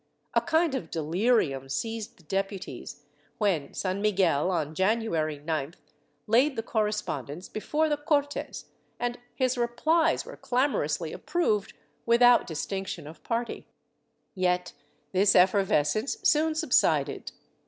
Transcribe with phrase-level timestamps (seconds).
[0.33, 3.03] A kind of delirium seized the deputies
[3.37, 5.75] when San Miguel on January 9th
[6.25, 8.65] laid the correspondence before the Cortes,
[8.99, 11.73] and his replies were clamorously approved
[12.07, 13.67] without distinction of party .^
[14.33, 14.73] Yet
[15.11, 17.31] this effervescence soon subsided.